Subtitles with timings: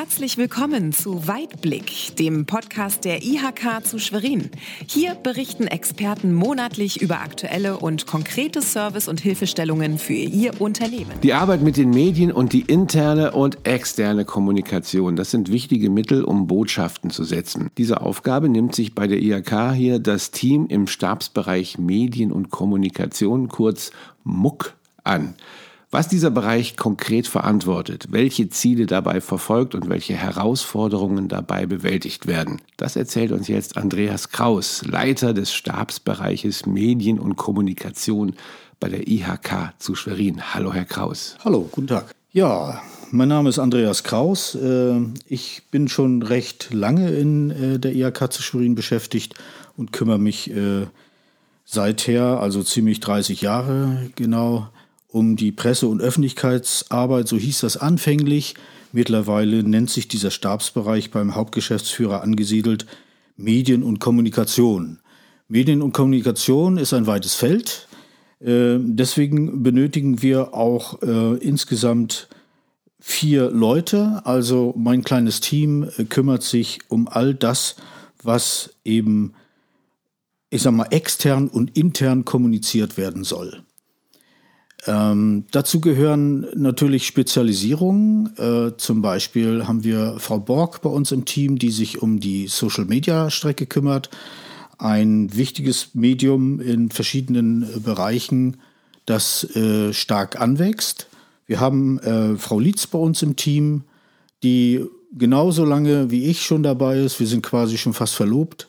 [0.00, 4.48] Herzlich willkommen zu Weitblick, dem Podcast der IHK zu Schwerin.
[4.86, 11.10] Hier berichten Experten monatlich über aktuelle und konkrete Service- und Hilfestellungen für ihr Unternehmen.
[11.24, 16.22] Die Arbeit mit den Medien und die interne und externe Kommunikation, das sind wichtige Mittel,
[16.22, 17.68] um Botschaften zu setzen.
[17.76, 23.48] Diese Aufgabe nimmt sich bei der IHK hier das Team im Stabsbereich Medien und Kommunikation,
[23.48, 23.90] kurz
[24.22, 25.34] MUK, an.
[25.90, 32.60] Was dieser Bereich konkret verantwortet, welche Ziele dabei verfolgt und welche Herausforderungen dabei bewältigt werden,
[32.76, 38.34] das erzählt uns jetzt Andreas Kraus, Leiter des Stabsbereiches Medien und Kommunikation
[38.80, 40.52] bei der IHK zu Schwerin.
[40.52, 41.36] Hallo, Herr Kraus.
[41.42, 42.14] Hallo, guten Tag.
[42.32, 44.54] Ja, mein Name ist Andreas Kraus.
[44.56, 49.36] Äh, ich bin schon recht lange in äh, der IHK zu Schwerin beschäftigt
[49.78, 50.86] und kümmere mich äh,
[51.64, 54.68] seither, also ziemlich 30 Jahre genau,
[55.08, 58.54] um die Presse- und Öffentlichkeitsarbeit, so hieß das anfänglich.
[58.92, 62.86] Mittlerweile nennt sich dieser Stabsbereich beim Hauptgeschäftsführer angesiedelt
[63.36, 64.98] Medien und Kommunikation.
[65.48, 67.88] Medien und Kommunikation ist ein weites Feld.
[68.40, 72.28] Äh, deswegen benötigen wir auch äh, insgesamt
[73.00, 74.22] vier Leute.
[74.24, 77.76] Also mein kleines Team äh, kümmert sich um all das,
[78.22, 79.32] was eben,
[80.50, 83.62] ich sag mal, extern und intern kommuniziert werden soll.
[84.86, 88.36] Ähm, dazu gehören natürlich Spezialisierungen.
[88.36, 92.46] Äh, zum Beispiel haben wir Frau Borg bei uns im Team, die sich um die
[92.46, 94.08] Social-Media-Strecke kümmert.
[94.78, 98.58] Ein wichtiges Medium in verschiedenen äh, Bereichen,
[99.04, 101.08] das äh, stark anwächst.
[101.46, 103.82] Wir haben äh, Frau Lietz bei uns im Team,
[104.44, 104.84] die
[105.16, 107.18] genauso lange wie ich schon dabei ist.
[107.18, 108.68] Wir sind quasi schon fast verlobt.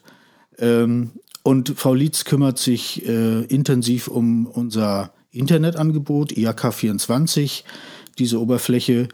[0.57, 1.11] Ähm,
[1.43, 7.63] und Frau Lietz kümmert sich äh, intensiv um unser Internetangebot, IAK24.
[8.17, 9.09] Diese Oberfläche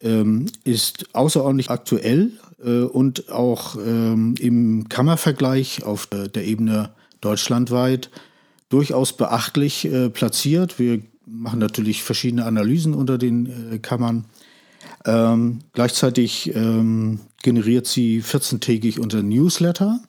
[0.00, 2.32] ähm, ist außerordentlich aktuell
[2.64, 6.90] äh, und auch ähm, im Kammervergleich auf äh, der Ebene
[7.20, 8.10] deutschlandweit
[8.68, 10.78] durchaus beachtlich äh, platziert.
[10.78, 14.24] Wir machen natürlich verschiedene Analysen unter den äh, Kammern.
[15.04, 20.00] Ähm, gleichzeitig ähm, generiert sie 14-tägig unser Newsletter.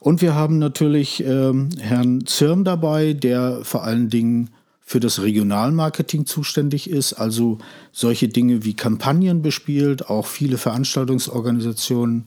[0.00, 4.50] Und wir haben natürlich ähm, Herrn Zirm dabei, der vor allen Dingen
[4.88, 7.58] für das Regionalmarketing zuständig ist, also
[7.92, 12.26] solche Dinge wie Kampagnen bespielt, auch viele Veranstaltungsorganisationen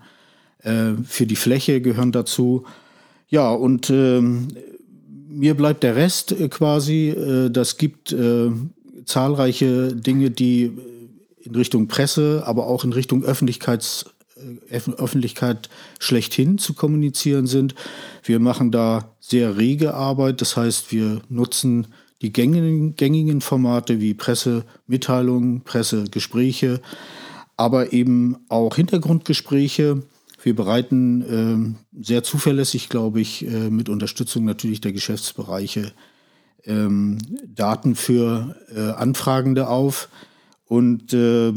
[0.62, 2.66] äh, für die Fläche gehören dazu.
[3.30, 7.10] Ja, und äh, mir bleibt der Rest äh, quasi.
[7.10, 8.52] Äh, das gibt äh,
[9.06, 10.72] zahlreiche Dinge, die
[11.42, 14.06] in Richtung Presse, aber auch in Richtung Öffentlichkeits
[14.70, 17.74] äh, Öffentlichkeit schlechthin zu kommunizieren sind.
[18.24, 21.88] Wir machen da sehr rege Arbeit, das heißt, wir nutzen
[22.22, 26.82] die gängigen, gängigen Formate wie Pressemitteilungen, Pressegespräche,
[27.58, 30.04] aber eben auch Hintergrundgespräche.
[30.44, 35.92] Wir bereiten äh, sehr zuverlässig, glaube ich, äh, mit Unterstützung natürlich der Geschäftsbereiche
[36.66, 37.18] ähm,
[37.48, 40.10] Daten für äh, Anfragende auf
[40.68, 41.54] und äh,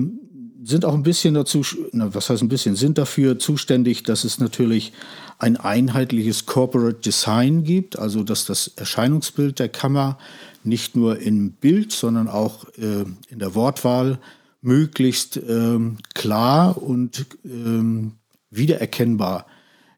[0.63, 4.39] sind auch ein bisschen dazu, na, was heißt ein bisschen, sind dafür zuständig, dass es
[4.39, 4.93] natürlich
[5.39, 10.19] ein einheitliches Corporate Design gibt, also dass das Erscheinungsbild der Kammer
[10.65, 14.19] nicht nur im Bild, sondern auch äh, in der Wortwahl
[14.63, 18.13] möglichst ähm, klar und ähm,
[18.51, 19.47] wiedererkennbar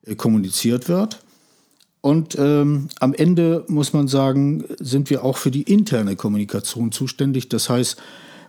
[0.04, 1.20] äh, kommuniziert wird.
[2.00, 7.48] Und ähm, am Ende muss man sagen, sind wir auch für die interne Kommunikation zuständig.
[7.48, 7.96] Das heißt,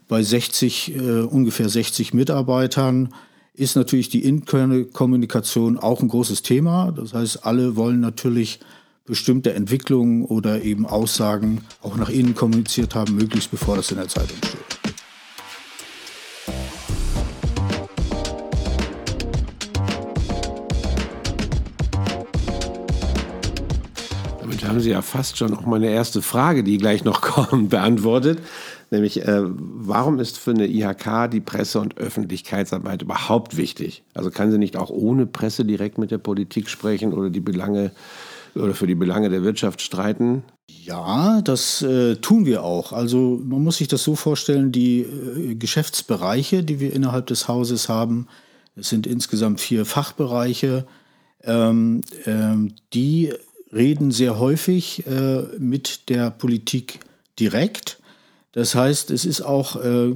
[0.08, 3.14] bei 60, äh, ungefähr 60 Mitarbeitern
[3.54, 6.92] ist natürlich die interne Kommunikation auch ein großes Thema.
[6.92, 8.60] Das heißt, alle wollen natürlich
[9.08, 14.10] bestimmte Entwicklungen oder eben Aussagen auch nach innen kommuniziert haben, möglichst bevor das in der
[14.10, 14.60] Zeitung steht.
[24.42, 28.40] Damit haben Sie ja fast schon auch meine erste Frage, die gleich noch kommt, beantwortet.
[28.90, 34.04] Nämlich, äh, warum ist für eine IHK die Presse- und Öffentlichkeitsarbeit überhaupt wichtig?
[34.14, 37.92] Also kann sie nicht auch ohne Presse direkt mit der Politik sprechen oder die Belange
[38.58, 40.44] oder für die Belange der Wirtschaft streiten?
[40.68, 42.94] Ja, das äh, tun wir auch.
[42.94, 47.90] Also man muss sich das so vorstellen, die äh, Geschäftsbereiche, die wir innerhalb des Hauses
[47.90, 48.28] haben,
[48.76, 50.86] es sind insgesamt vier Fachbereiche,
[51.44, 53.34] ähm, ähm, die
[53.74, 57.00] reden sehr häufig äh, mit der Politik
[57.40, 58.00] direkt.
[58.52, 60.14] Das heißt, es ist auch äh,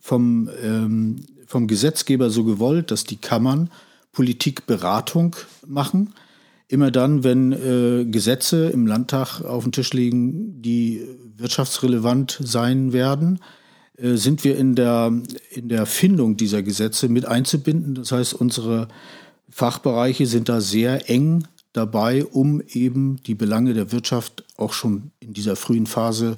[0.00, 1.16] vom, ähm,
[1.46, 3.70] vom Gesetzgeber so gewollt, dass die Kammern
[4.12, 6.14] Politikberatung machen
[6.68, 11.02] immer dann, wenn äh, Gesetze im Landtag auf dem Tisch liegen, die
[11.36, 13.40] wirtschaftsrelevant sein werden,
[13.96, 15.12] äh, sind wir in der,
[15.50, 17.94] in der Findung dieser Gesetze mit einzubinden.
[17.94, 18.88] Das heißt, unsere
[19.50, 25.32] Fachbereiche sind da sehr eng dabei, um eben die Belange der Wirtschaft auch schon in
[25.32, 26.36] dieser frühen Phase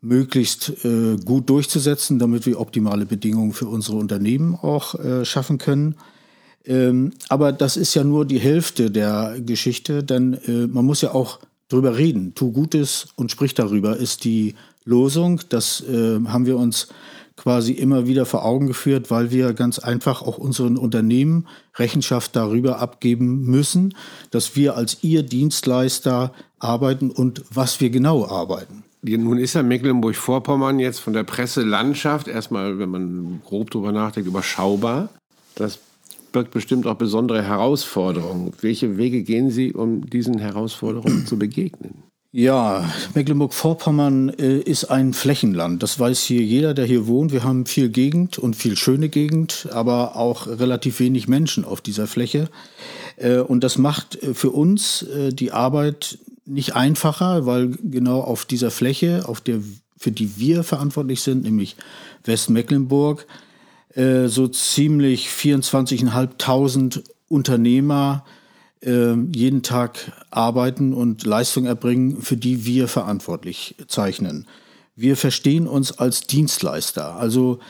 [0.00, 5.96] möglichst äh, gut durchzusetzen, damit wir optimale Bedingungen für unsere Unternehmen auch äh, schaffen können.
[6.68, 11.12] Ähm, aber das ist ja nur die Hälfte der Geschichte, denn äh, man muss ja
[11.12, 12.34] auch drüber reden.
[12.34, 14.54] Tu Gutes und sprich darüber ist die
[14.84, 15.40] Losung.
[15.48, 16.88] Das äh, haben wir uns
[17.36, 22.80] quasi immer wieder vor Augen geführt, weil wir ganz einfach auch unseren Unternehmen Rechenschaft darüber
[22.80, 23.94] abgeben müssen,
[24.30, 28.82] dass wir als ihr Dienstleister arbeiten und was wir genau arbeiten.
[29.02, 35.08] Nun ist ja Mecklenburg-Vorpommern jetzt von der Presselandschaft erstmal, wenn man grob drüber nachdenkt, überschaubar.
[35.54, 35.78] Das
[36.32, 38.52] birgt bestimmt auch besondere Herausforderungen.
[38.60, 42.02] Welche Wege gehen Sie, um diesen Herausforderungen zu begegnen?
[42.30, 42.84] Ja,
[43.14, 45.82] Mecklenburg-Vorpommern äh, ist ein Flächenland.
[45.82, 47.32] Das weiß hier jeder, der hier wohnt.
[47.32, 52.06] Wir haben viel Gegend und viel schöne Gegend, aber auch relativ wenig Menschen auf dieser
[52.06, 52.50] Fläche.
[53.16, 58.44] Äh, und das macht äh, für uns äh, die Arbeit nicht einfacher, weil genau auf
[58.44, 59.60] dieser Fläche, auf der,
[59.96, 61.76] für die wir verantwortlich sind, nämlich
[62.24, 63.26] Westmecklenburg,
[63.94, 68.24] äh, so ziemlich 24.500 Unternehmer
[68.82, 74.46] äh, jeden Tag arbeiten und Leistung erbringen, für die wir verantwortlich zeichnen.
[74.96, 77.60] Wir verstehen uns als Dienstleister, also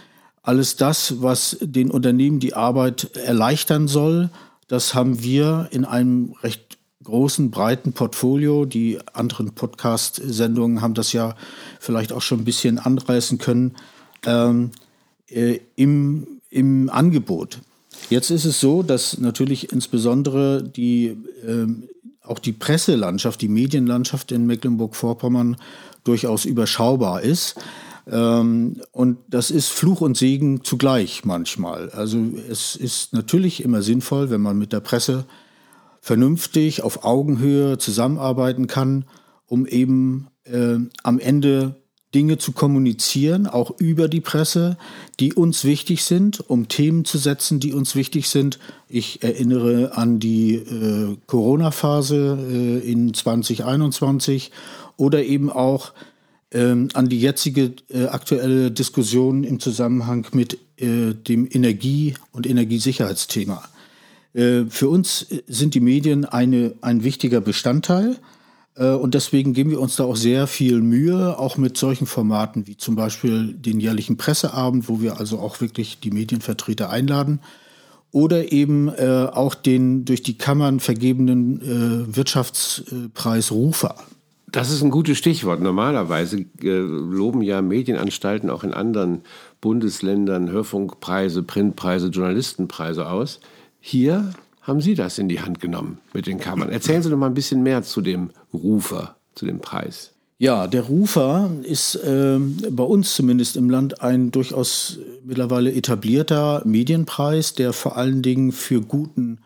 [0.43, 4.31] alles das, was den Unternehmen die Arbeit erleichtern soll,
[4.69, 8.67] das haben wir in einem recht großen, breiten Portfolio.
[8.67, 11.35] Die anderen Podcast-Sendungen haben das ja
[11.81, 13.76] vielleicht auch schon ein bisschen anreißen können.
[14.26, 14.73] Ähm,
[15.28, 17.60] äh, im, im Angebot.
[18.10, 21.16] Jetzt ist es so, dass natürlich insbesondere die,
[21.46, 21.66] äh,
[22.22, 25.56] auch die Presselandschaft, die Medienlandschaft in Mecklenburg-Vorpommern
[26.04, 27.56] durchaus überschaubar ist.
[28.10, 31.90] Ähm, und das ist Fluch und Segen zugleich manchmal.
[31.90, 35.26] Also es ist natürlich immer sinnvoll, wenn man mit der Presse
[36.00, 39.04] vernünftig auf Augenhöhe zusammenarbeiten kann,
[39.46, 41.76] um eben äh, am Ende
[42.14, 44.78] Dinge zu kommunizieren, auch über die Presse,
[45.20, 48.58] die uns wichtig sind, um Themen zu setzen, die uns wichtig sind.
[48.88, 54.50] Ich erinnere an die äh, Corona-Phase äh, in 2021
[54.96, 55.93] oder eben auch
[56.50, 63.69] ähm, an die jetzige äh, aktuelle Diskussion im Zusammenhang mit äh, dem Energie- und Energiesicherheitsthema.
[64.32, 68.38] Äh, für uns sind die Medien eine, ein wichtiger Bestandteil äh,
[68.84, 72.76] und deswegen geben wir uns da auch sehr viel Mühe, auch mit solchen Formaten wie
[72.76, 77.40] zum Beispiel den jährlichen Presseabend, wo wir also auch wirklich die Medienvertreter einladen.
[78.10, 83.96] Oder eben äh, auch den durch die Kammern vergebenen äh, Wirtschaftspreis Rufer.
[84.50, 85.60] Das ist ein gutes Stichwort.
[85.60, 89.22] Normalerweise äh, loben ja Medienanstalten auch in anderen
[89.60, 93.40] Bundesländern Hörfunkpreise, Printpreise, Journalistenpreise aus.
[93.81, 94.32] Hier
[94.69, 96.69] haben Sie das in die Hand genommen mit den Kammern.
[96.69, 100.12] Erzählen Sie doch mal ein bisschen mehr zu dem Rufer, zu dem Preis.
[100.41, 102.38] Ja, der Rufer ist äh,
[102.70, 108.81] bei uns zumindest im Land ein durchaus mittlerweile etablierter Medienpreis, der vor allen Dingen für
[108.81, 109.38] guten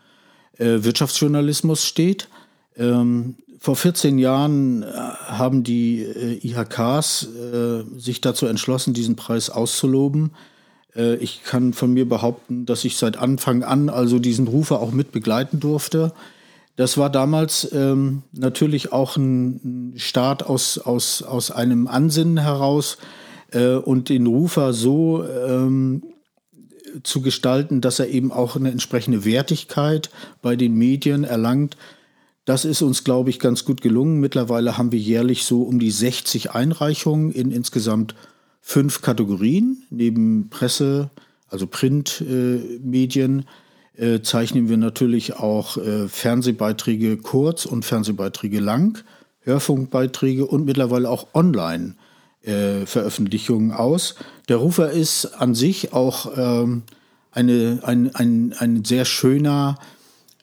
[0.59, 2.29] äh, Wirtschaftsjournalismus steht.
[2.77, 9.49] Ähm, vor 14 Jahren äh, haben die äh, IHKs äh, sich dazu entschlossen, diesen Preis
[9.49, 10.33] auszuloben.
[10.97, 14.93] Äh, ich kann von mir behaupten, dass ich seit Anfang an also diesen Rufer auch
[14.93, 16.13] mit begleiten durfte.
[16.77, 22.97] Das war damals ähm, natürlich auch ein Start aus, aus, aus einem Ansinnen heraus
[23.51, 26.03] äh, und den Rufer so ähm,
[27.03, 31.77] zu gestalten, dass er eben auch eine entsprechende Wertigkeit bei den Medien erlangt.
[32.45, 34.21] Das ist uns, glaube ich, ganz gut gelungen.
[34.21, 38.15] Mittlerweile haben wir jährlich so um die 60 Einreichungen in insgesamt
[38.63, 39.83] fünf Kategorien.
[39.91, 41.11] Neben Presse,
[41.49, 43.45] also Printmedien,
[43.99, 49.05] äh, äh, zeichnen wir natürlich auch äh, Fernsehbeiträge kurz und Fernsehbeiträge lang,
[49.41, 51.97] Hörfunkbeiträge und mittlerweile auch online.
[52.43, 54.17] Äh, Veröffentlichungen aus.
[54.49, 56.83] Der Rufer ist an sich auch ähm,
[57.31, 59.79] eine, ein, ein, ein sehr schöner,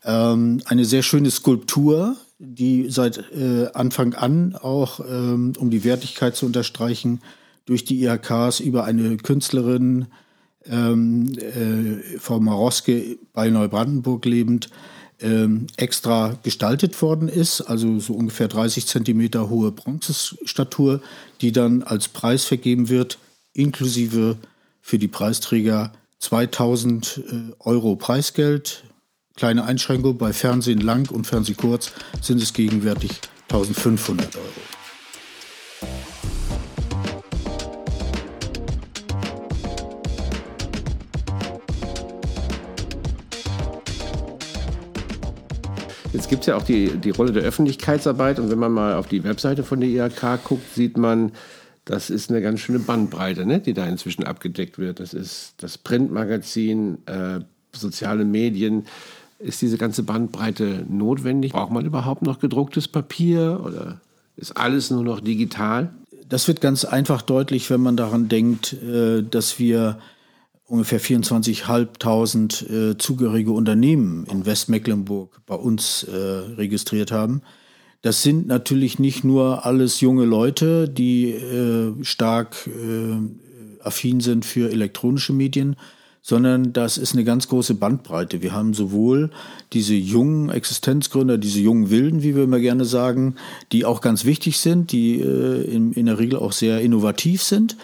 [0.06, 6.38] ähm, eine sehr schöne Skulptur, die seit äh, Anfang an auch, ähm, um die Wertigkeit
[6.38, 7.20] zu unterstreichen,
[7.70, 10.08] durch die IHKs über eine Künstlerin,
[10.66, 14.70] ähm, äh, Frau Maroske bei Neubrandenburg lebend,
[15.22, 21.00] ähm, extra gestaltet worden ist, also so ungefähr 30 Zentimeter hohe Bronzestatur,
[21.42, 23.20] die dann als Preis vergeben wird,
[23.54, 24.38] inklusive
[24.82, 28.84] für die Preisträger 2000 äh, Euro Preisgeld.
[29.36, 33.12] Kleine Einschränkung bei Fernsehen lang und Fernsehen kurz sind es gegenwärtig
[33.50, 34.79] 1500 Euro.
[46.12, 49.08] Jetzt gibt es ja auch die, die Rolle der Öffentlichkeitsarbeit und wenn man mal auf
[49.08, 51.32] die Webseite von der IHK guckt, sieht man,
[51.86, 55.00] das ist eine ganz schöne Bandbreite, ne, die da inzwischen abgedeckt wird.
[55.00, 57.42] Das ist das Printmagazin, äh,
[57.74, 58.86] soziale Medien.
[59.38, 61.52] Ist diese ganze Bandbreite notwendig?
[61.52, 64.02] Braucht man überhaupt noch gedrucktes Papier oder
[64.36, 65.92] ist alles nur noch digital?
[66.28, 70.00] Das wird ganz einfach deutlich, wenn man daran denkt, äh, dass wir
[70.70, 77.42] ungefähr 24.500 äh, zugehörige Unternehmen in Westmecklenburg bei uns äh, registriert haben.
[78.02, 84.72] Das sind natürlich nicht nur alles junge Leute, die äh, stark äh, affin sind für
[84.72, 85.76] elektronische Medien,
[86.22, 88.42] sondern das ist eine ganz große Bandbreite.
[88.42, 89.32] Wir haben sowohl
[89.74, 93.36] diese jungen Existenzgründer, diese jungen Wilden, wie wir immer gerne sagen,
[93.72, 97.76] die auch ganz wichtig sind, die äh, in, in der Regel auch sehr innovativ sind,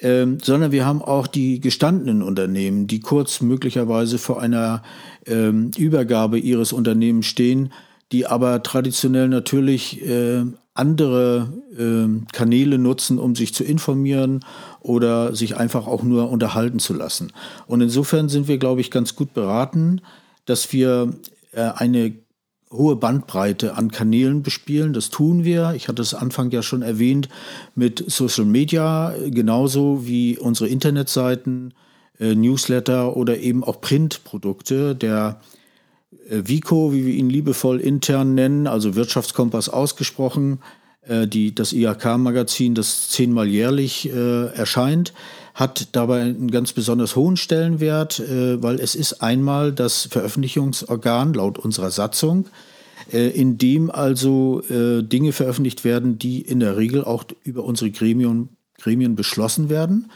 [0.00, 4.82] ähm, sondern wir haben auch die gestandenen Unternehmen, die kurz möglicherweise vor einer
[5.26, 7.72] ähm, Übergabe ihres Unternehmens stehen,
[8.12, 14.40] die aber traditionell natürlich äh, andere äh, Kanäle nutzen, um sich zu informieren
[14.80, 17.32] oder sich einfach auch nur unterhalten zu lassen.
[17.66, 20.00] Und insofern sind wir, glaube ich, ganz gut beraten,
[20.46, 21.12] dass wir
[21.52, 22.14] äh, eine
[22.72, 24.92] hohe Bandbreite an Kanälen bespielen.
[24.92, 25.74] Das tun wir.
[25.74, 27.28] Ich hatte es Anfang ja schon erwähnt
[27.74, 31.74] mit Social Media, genauso wie unsere Internetseiten,
[32.18, 34.94] äh, Newsletter oder eben auch Printprodukte.
[34.94, 35.40] Der
[36.28, 40.60] äh, Vico, wie wir ihn liebevoll intern nennen, also Wirtschaftskompass ausgesprochen,
[41.02, 45.12] äh, die, das IHK-Magazin, das zehnmal jährlich äh, erscheint,
[45.60, 51.58] hat dabei einen ganz besonders hohen Stellenwert, äh, weil es ist einmal das Veröffentlichungsorgan laut
[51.58, 52.46] unserer Satzung,
[53.12, 57.90] äh, in dem also äh, Dinge veröffentlicht werden, die in der Regel auch über unsere
[57.90, 58.48] Gremien,
[58.80, 60.10] Gremien beschlossen werden.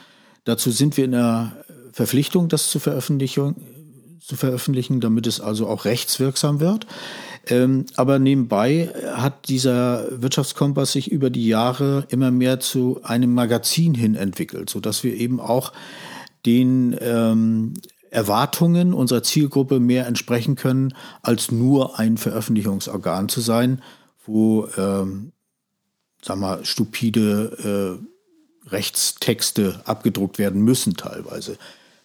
[0.44, 1.52] Dazu sind wir in der
[1.92, 3.54] Verpflichtung, das zu veröffentlichen,
[4.20, 6.86] zu veröffentlichen, damit es also auch rechtswirksam wird.
[7.46, 13.94] Ähm, aber nebenbei hat dieser Wirtschaftskompass sich über die Jahre immer mehr zu einem Magazin
[13.94, 15.72] hin entwickelt, sodass wir eben auch
[16.46, 17.74] den ähm,
[18.10, 23.82] Erwartungen unserer Zielgruppe mehr entsprechen können, als nur ein Veröffentlichungsorgan zu sein,
[24.24, 25.32] wo, ähm,
[26.22, 31.58] sag mal, stupide äh, Rechtstexte abgedruckt werden müssen teilweise.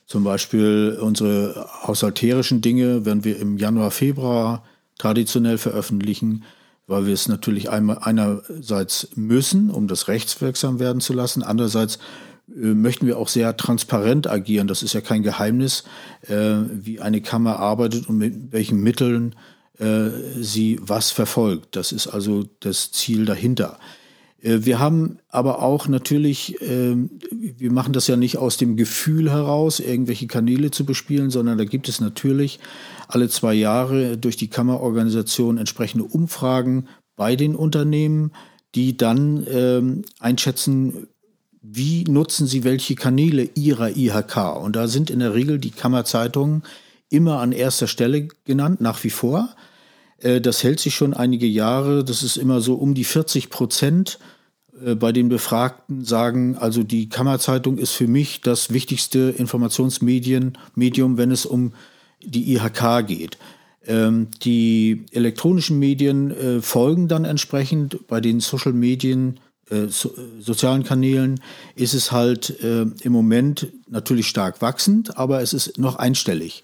[0.09, 4.63] Zum Beispiel unsere haushalterischen Dinge werden wir im Januar, Februar
[4.97, 6.45] traditionell veröffentlichen,
[6.87, 11.43] weil wir es natürlich einmal einerseits müssen, um das rechtswirksam werden zu lassen.
[11.43, 11.99] Andererseits
[12.47, 14.67] äh, möchten wir auch sehr transparent agieren.
[14.67, 15.83] Das ist ja kein Geheimnis,
[16.27, 19.35] äh, wie eine Kammer arbeitet und mit welchen Mitteln
[19.77, 21.75] äh, sie was verfolgt.
[21.75, 23.77] Das ist also das Ziel dahinter.
[24.41, 29.31] Äh, wir haben aber auch natürlich, ähm, wir machen das ja nicht aus dem Gefühl
[29.31, 32.59] heraus, irgendwelche Kanäle zu bespielen, sondern da gibt es natürlich
[33.07, 38.31] alle zwei Jahre durch die Kammerorganisation entsprechende Umfragen bei den Unternehmen,
[38.75, 41.07] die dann ähm, einschätzen,
[41.61, 44.55] wie nutzen sie welche Kanäle ihrer IHK.
[44.61, 46.63] Und da sind in der Regel die Kammerzeitungen
[47.09, 49.49] immer an erster Stelle genannt, nach wie vor.
[50.21, 52.03] Äh, das hält sich schon einige Jahre.
[52.03, 54.19] Das ist immer so um die 40 Prozent
[54.85, 61.17] äh, bei den Befragten sagen, also die Kammerzeitung ist für mich das wichtigste Informationsmedium, Medium,
[61.17, 61.73] wenn es um
[62.21, 63.37] die IHK geht.
[63.85, 68.07] Ähm, die elektronischen Medien äh, folgen dann entsprechend.
[68.07, 69.39] Bei den Social Medien,
[70.39, 71.41] sozialen Kanälen
[71.75, 76.63] ist es halt im Moment natürlich stark wachsend, aber es ist noch einstellig.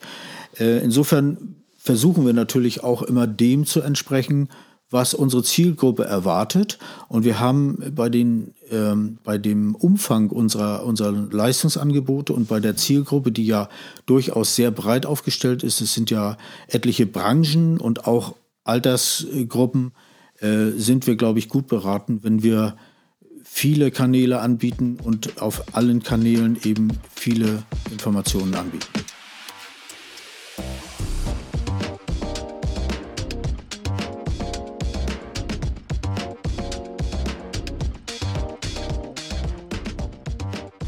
[0.58, 4.50] insofern versuchen wir natürlich auch immer dem zu entsprechen,
[4.90, 6.80] was unsere Zielgruppe erwartet.
[7.10, 12.76] Und wir haben bei, den, ähm, bei dem Umfang unserer, unserer Leistungsangebote und bei der
[12.76, 13.70] Zielgruppe, die ja
[14.08, 16.38] durchaus sehr breit aufgestellt ist, es sind ja
[16.68, 19.92] etliche Branchen und auch Altersgruppen,
[20.40, 22.78] äh, sind wir, glaube ich, gut beraten, wenn wir
[23.44, 27.62] viele Kanäle anbieten und auf allen Kanälen eben viele
[27.92, 28.88] Informationen anbieten.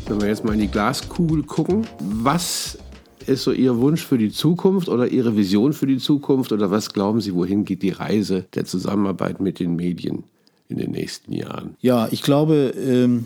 [0.10, 2.78] Wenn wir jetzt mal in die Glaskugel gucken, was
[3.26, 6.94] ist so Ihr Wunsch für die Zukunft oder Ihre Vision für die Zukunft oder was
[6.94, 10.24] glauben Sie, wohin geht die Reise der Zusammenarbeit mit den Medien
[10.70, 11.76] in den nächsten Jahren?
[11.82, 13.26] Ja, ich glaube, ähm,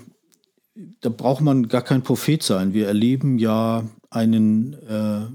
[1.01, 2.73] da braucht man gar kein Prophet sein.
[2.73, 5.27] Wir erleben ja einen äh,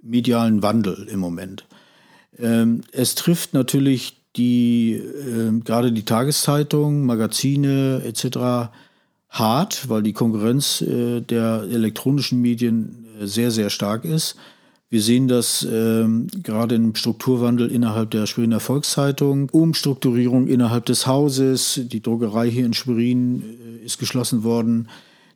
[0.00, 1.66] medialen Wandel im Moment.
[2.38, 8.70] Ähm, es trifft natürlich die, äh, gerade die Tageszeitung, Magazine etc
[9.34, 14.36] hart, weil die Konkurrenz äh, der elektronischen Medien äh, sehr, sehr stark ist.
[14.90, 21.80] Wir sehen das ähm, gerade im Strukturwandel innerhalb der Schweriner Volkszeitung, Umstrukturierung innerhalb des Hauses.
[21.82, 24.88] Die Druckerei hier in Schwerin äh, ist geschlossen worden.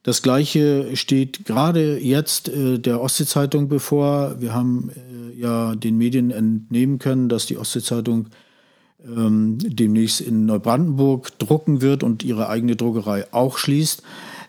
[0.04, 4.40] Das Gleiche steht gerade jetzt äh, der Ostsee-Zeitung bevor.
[4.40, 8.26] Wir haben äh, ja den Medien entnehmen können, dass die Ostsee-Zeitung
[9.04, 14.02] ähm, demnächst in Neubrandenburg drucken wird und ihre eigene Druckerei auch schließt.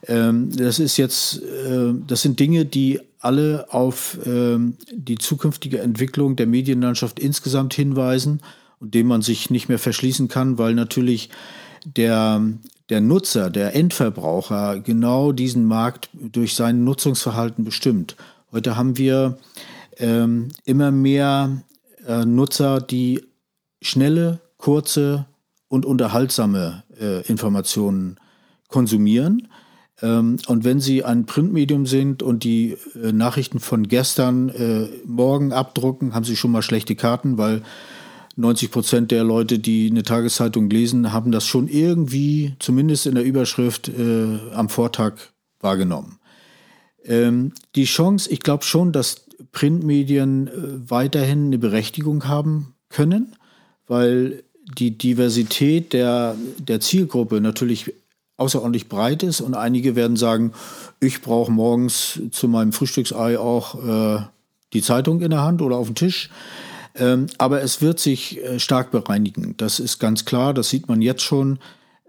[0.08, 6.36] Ähm, das ist jetzt, äh, das sind Dinge, die alle auf ähm, die zukünftige Entwicklung
[6.36, 8.42] der Medienlandschaft insgesamt hinweisen
[8.80, 11.30] und dem man sich nicht mehr verschließen kann, weil natürlich
[11.86, 12.42] der,
[12.90, 18.16] der Nutzer, der Endverbraucher genau diesen Markt durch sein Nutzungsverhalten bestimmt.
[18.52, 19.38] Heute haben wir
[19.98, 21.62] ähm, immer mehr
[22.08, 23.22] äh, Nutzer, die
[23.82, 25.26] schnelle, kurze
[25.68, 28.20] und unterhaltsame äh, Informationen
[28.68, 29.48] konsumieren.
[30.02, 35.54] Ähm, und wenn Sie ein Printmedium sind und die äh, Nachrichten von gestern äh, morgen
[35.54, 37.62] abdrucken, haben Sie schon mal schlechte Karten, weil
[38.36, 43.26] 90 Prozent der Leute, die eine Tageszeitung lesen, haben das schon irgendwie, zumindest in der
[43.26, 45.14] Überschrift, äh, am Vortag
[45.60, 46.20] wahrgenommen.
[47.04, 50.52] Ähm, die Chance, ich glaube schon, dass Printmedien äh,
[50.90, 53.36] weiterhin eine Berechtigung haben können,
[53.90, 54.44] weil
[54.78, 57.92] die Diversität der, der Zielgruppe natürlich
[58.38, 60.54] außerordentlich breit ist und einige werden sagen,
[61.02, 64.22] ich brauche morgens zu meinem Frühstücksei auch äh,
[64.72, 66.30] die Zeitung in der Hand oder auf dem Tisch.
[66.96, 69.56] Ähm, aber es wird sich äh, stark bereinigen.
[69.58, 71.60] Das ist ganz klar, das sieht man jetzt schon.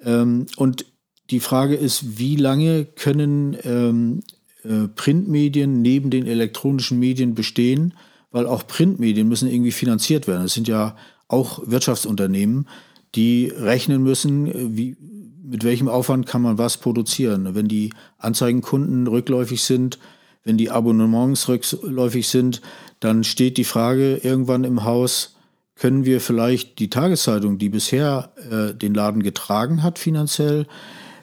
[0.03, 0.85] Ähm, und
[1.31, 4.21] die Frage ist, wie lange können ähm,
[4.65, 7.95] äh, Printmedien neben den elektronischen Medien bestehen?
[8.31, 10.45] Weil auch Printmedien müssen irgendwie finanziert werden.
[10.45, 10.97] Es sind ja
[11.31, 12.69] auch Wirtschaftsunternehmen,
[13.15, 14.97] die rechnen müssen, wie,
[15.43, 17.55] mit welchem Aufwand kann man was produzieren.
[17.55, 19.99] Wenn die Anzeigenkunden rückläufig sind,
[20.45, 22.61] wenn die Abonnements rückläufig sind,
[23.01, 25.37] dann steht die Frage irgendwann im Haus,
[25.77, 30.67] können wir vielleicht die Tageszeitung, die bisher äh, den Laden getragen hat finanziell,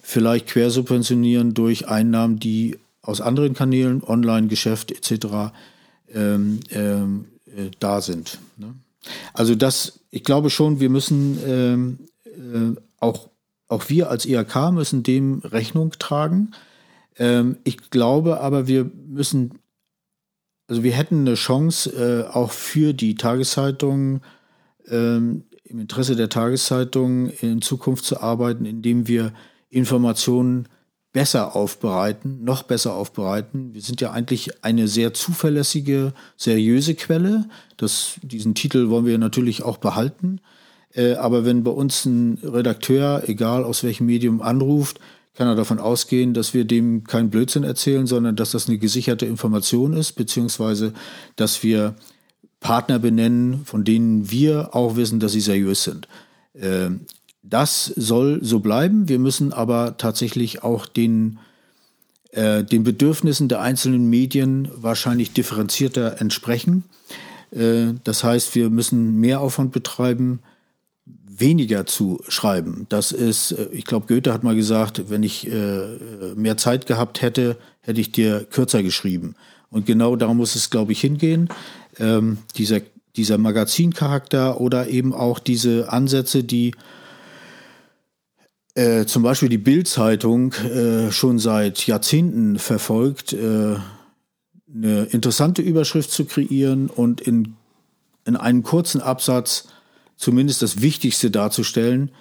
[0.02, 5.54] vielleicht quersubventionieren durch Einnahmen, die aus anderen Kanälen, Online-Geschäft etc.
[6.14, 8.40] Ähm, ähm, äh, da sind.
[8.58, 8.74] Ne?
[9.34, 13.30] Also das, ich glaube schon, wir müssen ähm, äh, auch
[13.68, 16.52] auch wir als IHK müssen dem Rechnung tragen.
[17.18, 19.60] Ähm, ich glaube aber, wir müssen,
[20.68, 24.22] also wir hätten eine Chance, äh, auch für die Tageszeitung,
[24.88, 29.34] ähm, im Interesse der Tageszeitung in Zukunft zu arbeiten, indem wir
[29.70, 30.70] Informationen
[31.18, 33.74] besser aufbereiten, noch besser aufbereiten.
[33.74, 37.50] Wir sind ja eigentlich eine sehr zuverlässige, seriöse Quelle.
[37.76, 40.42] Das, diesen Titel wollen wir natürlich auch behalten.
[40.94, 45.00] Äh, aber wenn bei uns ein Redakteur, egal aus welchem Medium, anruft,
[45.34, 49.26] kann er davon ausgehen, dass wir dem keinen Blödsinn erzählen, sondern dass das eine gesicherte
[49.26, 50.94] Information ist, beziehungsweise
[51.36, 51.96] dass wir
[52.60, 56.08] Partner benennen, von denen wir auch wissen, dass sie seriös sind.
[56.54, 57.08] Ähm,
[57.50, 59.08] das soll so bleiben.
[59.10, 61.40] Wir müssen aber tatsächlich auch den,
[62.32, 66.84] äh, den Bedürfnissen der einzelnen Medien wahrscheinlich differenzierter entsprechen.
[67.52, 70.40] Äh, das heißt, wir müssen mehr Aufwand betreiben,
[71.40, 72.86] weniger zu schreiben.
[72.90, 75.98] Das ist, äh, ich glaube, Goethe hat mal gesagt, wenn ich äh,
[76.36, 79.36] mehr Zeit gehabt hätte, hätte ich dir kürzer geschrieben.
[79.70, 81.50] Und genau darum muss es, glaube ich, hingehen.
[82.00, 82.82] Ähm, dieser,
[83.16, 86.74] dieser Magazincharakter oder eben auch diese Ansätze, die
[88.78, 93.76] äh, zum Beispiel die Bild-Zeitung äh, schon seit Jahrzehnten verfolgt, äh,
[94.72, 97.56] eine interessante Überschrift zu kreieren und in,
[98.26, 99.70] in einem kurzen Absatz
[100.16, 102.12] zumindest das Wichtigste darzustellen.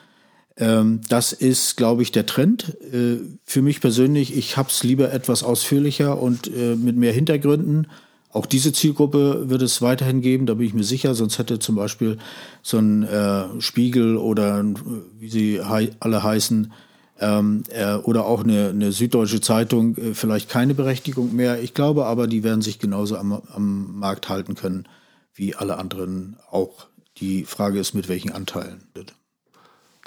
[0.57, 2.75] Ähm, das ist, glaube ich, der Trend.
[2.91, 7.89] Äh, für mich persönlich, ich habe es lieber etwas ausführlicher und äh, mit mehr Hintergründen.
[8.37, 11.15] Auch diese Zielgruppe wird es weiterhin geben, da bin ich mir sicher.
[11.15, 12.19] Sonst hätte zum Beispiel
[12.61, 14.63] so ein äh, Spiegel oder
[15.19, 16.71] wie sie alle heißen,
[17.19, 21.63] ähm, äh, oder auch eine, eine süddeutsche Zeitung äh, vielleicht keine Berechtigung mehr.
[21.63, 24.87] Ich glaube aber, die werden sich genauso am, am Markt halten können
[25.33, 26.89] wie alle anderen auch.
[27.17, 28.83] Die Frage ist, mit welchen Anteilen.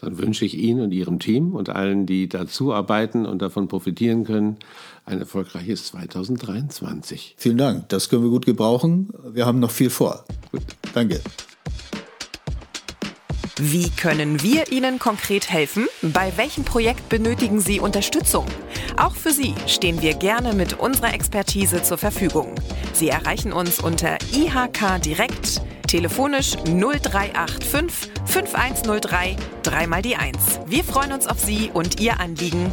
[0.01, 4.23] Dann wünsche ich Ihnen und Ihrem Team und allen, die dazu arbeiten und davon profitieren
[4.23, 4.57] können,
[5.05, 7.35] ein erfolgreiches 2023.
[7.37, 7.89] Vielen Dank.
[7.89, 9.09] Das können wir gut gebrauchen.
[9.31, 10.23] Wir haben noch viel vor.
[10.51, 10.61] Gut.
[10.93, 11.19] Danke.
[13.61, 15.87] Wie können wir Ihnen konkret helfen?
[16.01, 18.45] Bei welchem Projekt benötigen Sie Unterstützung?
[18.95, 22.55] Auch für Sie stehen wir gerne mit unserer Expertise zur Verfügung.
[22.93, 30.59] Sie erreichen uns unter IHK Direkt Telefonisch 0385 5103 3 mal die 1.
[30.67, 32.71] Wir freuen uns auf Sie und Ihr Anliegen.